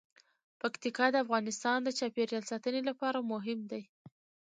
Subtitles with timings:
[0.61, 3.81] پکتیکا د افغانستان د چاپیریال ساتنې لپاره مهم دي.